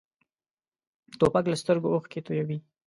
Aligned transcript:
توپک 1.19 1.45
له 1.51 1.57
سترګو 1.61 1.87
اوښکې 1.93 2.19
تویوي. 2.25 2.57